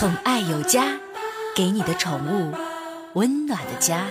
[0.00, 0.98] 宠爱有家，
[1.54, 2.54] 给你的宠物
[3.12, 4.06] 温暖的家。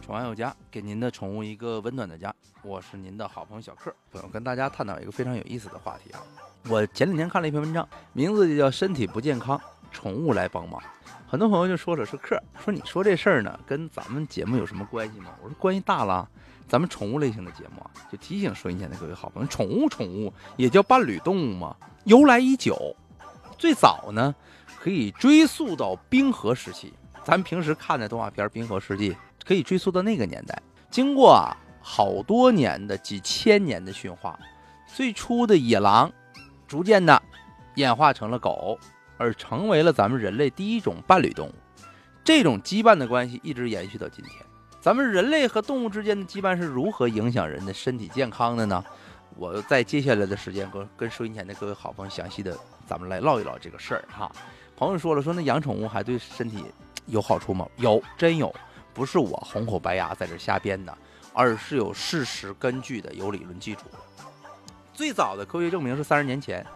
[0.00, 2.32] 宠爱有家，给您的宠物一个温暖的家。
[2.62, 6.22] 我是您的好朋友小克，我跟大家探讨一个非常有意思的话题啊。
[6.68, 9.60] 我前两天看了一篇文章，名字就叫“身体不健康，
[9.90, 10.80] 宠物来帮忙”。
[11.30, 15.30] 很多朋友就说了，说克说你说这事儿呢，跟咱们节目有什么关系吗？
[15.40, 16.28] 我说关系大了。
[16.66, 22.96] 咱们宠物类型的节目啊，就提醒收音前的各位好朋友，宠物宠物也叫伴侣动物嘛，由来已久。
[23.56, 24.34] 最早呢，
[24.80, 26.92] 可以追溯到冰河时期。
[27.22, 29.12] 咱们平时看的动画片《冰河世纪》，
[29.46, 30.60] 可以追溯到那个年代。
[30.90, 34.36] 经过啊好多年的几千年的驯化，
[34.88, 36.10] 最初的野狼，
[36.66, 37.22] 逐渐的
[37.76, 38.76] 演化成了狗，
[39.20, 41.54] 而成为了咱们人类第一种伴侣动物。
[42.24, 44.34] 这种羁绊的关系一直延续到今天。
[44.80, 48.82] 咱们人类和动物之间的羁绊是如何影响人的身体健康的呢？
[49.36, 54.32] 我在接下来的时间跟跟收音前的各位好朋友详细的，咱们来唠一唠这个事儿哈。
[54.74, 56.64] 朋友说了，说那养宠物还对身体
[57.04, 57.68] 有好处吗？
[57.76, 58.54] 有，真有，
[58.94, 60.96] 不是我红口白牙在这瞎编的，
[61.34, 63.98] 而是有事实根据的，有理论基础的。
[64.94, 66.66] 最早的科学证明是三十年前，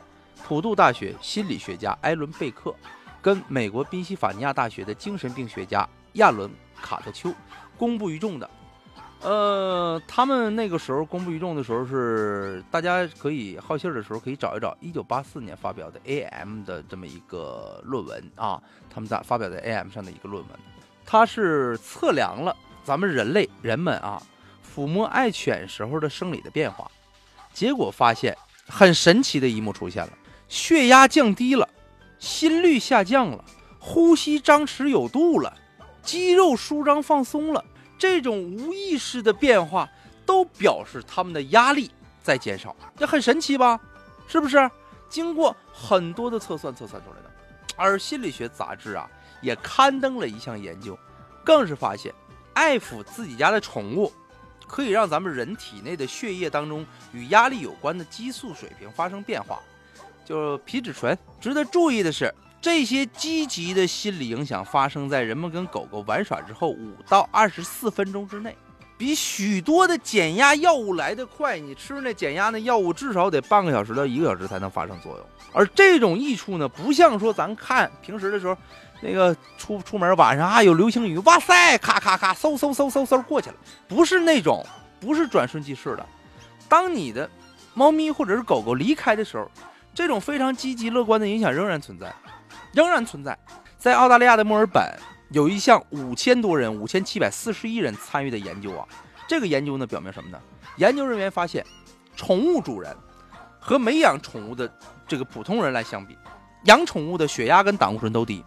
[0.43, 2.75] 普渡大学心理学家艾伦贝克
[3.23, 6.51] 跟美国宾夕法尼亚大学的精神病学家亚伦
[6.83, 7.33] 卡特丘。
[7.77, 8.49] 公布于众的，
[9.21, 20.57] 呃，他们那个时候公布于众的时候是大家可以好信儿的时候可以找一找，一九八四年发表的 AM 的这么一个论文啊，他们在发表在 AM 上的一个论文，
[21.05, 24.23] 它是测量了咱们人类人们啊
[24.65, 26.89] 抚摸爱犬时候的生理的变化，
[27.53, 30.13] 结果发现很神奇的一幕出现了，
[30.49, 31.69] 血压降低了，
[32.19, 33.45] 心率下降了，
[33.79, 35.53] 呼吸张弛有度了。
[36.03, 37.65] 肌肉舒张放松了，
[37.99, 39.89] 这种无意识的变化
[40.27, 41.91] 都表示他们的压力
[42.23, 43.81] 在减少，这很神奇吧？
[44.27, 44.71] 是不是？
[45.09, 47.31] 经过很多的测算测算出来的。
[47.77, 49.11] 而心理学杂志啊
[49.41, 50.99] 也刊登了一项研究，
[51.45, 52.13] 更是发现，
[52.53, 54.13] 爱抚自己家的宠物，
[54.67, 59.61] 可以让咱们人体内的血液当中与压力有关的激素水平发生变化，
[60.25, 61.17] 就皮质醇。
[61.41, 62.35] 值得注意的是。
[62.61, 68.57] 这些积极的心理影响发生在人们跟狗狗玩耍之后五到二十四分钟之内，
[68.97, 71.59] 比许多的减压药物来得快。
[71.59, 75.27] 你吃那减压的药物至少得半个小时到一个小时才能发生作用。
[75.53, 78.57] 而这种益处呢，不像说咱看平时的时候，
[79.03, 83.57] 那个出出门晚上啊有流星雨，哇塞，咔咔咔，嗖嗖嗖嗖嗖过去了，
[83.87, 84.65] 不是那种，
[84.99, 86.07] 不是转瞬即逝的。
[86.67, 87.29] 当你的
[87.75, 89.51] 猫咪或者是狗狗离开的时候，
[89.95, 92.13] 这种非常积极乐观的影响仍然存在。
[92.73, 93.39] 仍然存在，
[93.79, 94.83] 在澳大利亚的墨尔本
[95.31, 98.85] 有一项五千多人、五千七百四十一人参与的研究啊。
[99.29, 100.39] 这个研究呢，表明什么呢？
[100.77, 101.65] 研究人员发现，
[102.17, 102.95] 宠物主人
[103.61, 104.71] 和没养宠物的
[105.07, 106.19] 这个普通人来相比，
[106.65, 108.45] 养宠物的血压跟胆固醇都低，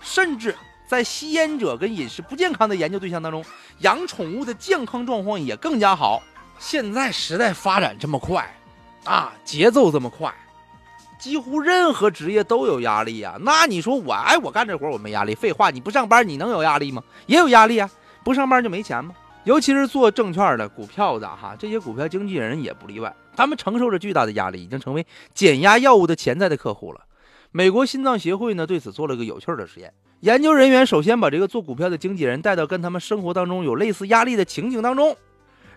[0.00, 0.56] 甚至
[0.88, 3.44] 在吸烟者跟饮食不健康的研究对象当中，
[3.78, 6.20] 养宠物的健康状况也更加好。
[6.58, 8.52] 现在时代发展这么快
[9.04, 10.34] 啊，节奏这么快。
[11.18, 15.34] 几乎任何职业都有压力呀，那你说我哎，我干这活我没压力？
[15.34, 17.02] 废话，你不上班你能有压力吗？
[17.26, 17.90] 也有压力啊，
[18.22, 19.14] 不上班就没钱吗？
[19.44, 27.00] 尤其是做证券的、股票的哈，这些股票经纪人也不例外，他们承受着巨大的压力，已经成为减压药物的潜在的客户了。
[27.50, 35.16] 美国心脏协会呢对此做了个有趣的实验，研究人员首先把这个做股票的经纪人带到跟他们生活当中有类似压力的情景当中，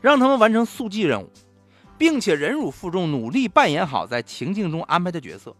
[0.01, 1.29] 让他们完成速记任务。
[1.97, 5.55] 并且忍辱负重，努力扮演好在情境中安排的角色，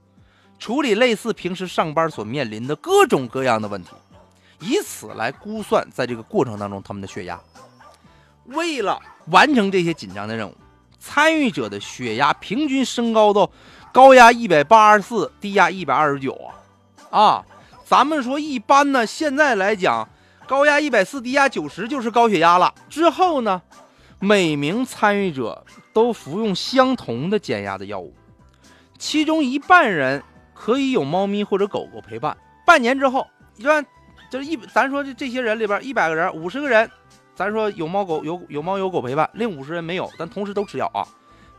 [0.60, 3.90] 处理类似平时上班所面临的各种各样的问题，
[4.60, 7.40] 以此来估算在这个过程当中他们的血压。
[8.46, 10.56] 为了完成这些紧张的任务，
[11.00, 13.50] 参与者的血压平均升高到
[13.92, 16.34] 高压一百八十四，低压一百二十九
[17.12, 17.20] 啊！
[17.20, 17.46] 啊，
[17.84, 20.08] 咱们说一般呢，现在来讲，
[20.48, 22.74] 高压一百四，低压九十就是高血压了。
[22.90, 23.62] 之后呢，
[24.20, 25.66] 每名参与者。
[25.98, 28.14] 都服用相同的减压的药物，
[29.00, 30.22] 其中一半人
[30.54, 32.38] 可以有猫咪或者狗狗陪伴。
[32.68, 33.84] 半年之后，一般
[34.30, 36.88] 就是一，咱说这这些人里边一百个人，五十个人，
[37.34, 41.02] 咱说有猫狗有有猫有狗陪伴，另五十人没有，但同时都吃药啊。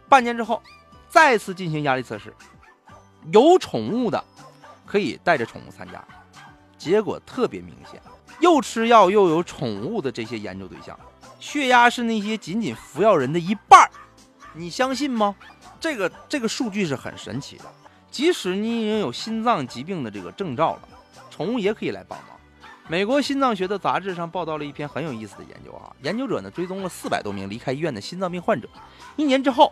[0.08, 0.62] 半年之后，
[1.08, 2.32] 再次进行压力测试，
[3.32, 4.22] 有宠物的
[4.86, 6.00] 可以带着宠物参加，
[6.78, 8.00] 结果特别明显，
[8.38, 10.96] 又吃药又有宠物的这些研究对象，
[11.40, 13.90] 血压是那些仅仅服药人的一半儿。
[14.54, 15.34] 你相信吗？
[15.80, 17.64] 这个这个数据是很神奇的。
[18.10, 20.88] 即使你已经有心脏疾病的这个征兆了，
[21.30, 22.28] 宠物也可以来帮忙。
[22.88, 28.66] 美国心脏学的杂志上报道了一篇很有意思的研究啊，研究者呢追踪了四百多名离开医院的心脏病患者，
[29.16, 29.70] 一年之后，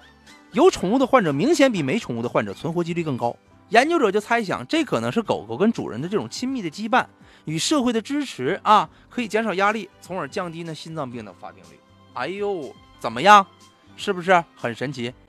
[0.53, 3.35] 有宠物的患者明显比没宠物的患者存活几率更高。
[3.71, 7.07] 研究者就猜想，这可能是狗狗跟主人的这种亲密的羁绊
[7.47, 11.81] 与社会的支持啊，可以减少压力，从而降低呢心脏病的发病率。
[12.13, 12.71] 哎呦，
[13.01, 13.45] 怎么样？
[13.97, 15.13] 是不是很神奇？